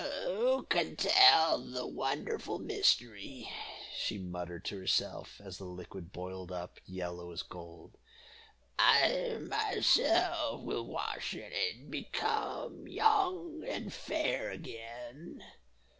"Who 0.25 0.63
can 0.63 0.95
tell 0.95 1.59
the 1.59 1.85
wonderful 1.85 2.57
mystery," 2.57 3.47
she 3.95 4.17
muttered 4.17 4.65
to 4.65 4.79
herself, 4.79 5.39
as 5.39 5.59
the 5.59 5.65
liquid 5.65 6.11
boiled 6.11 6.51
up 6.51 6.79
yellow 6.87 7.29
as 7.31 7.43
gold. 7.43 7.99
"I 8.79 9.37
myself 9.39 10.63
will 10.63 10.87
wash 10.87 11.35
in 11.35 11.41
it, 11.53 11.75
and 11.81 11.91
become 11.91 12.87
young 12.87 13.63
and 13.63 13.93
fair 13.93 14.49
again." 14.49 15.43